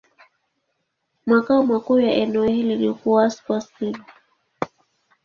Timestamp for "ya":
1.99-2.13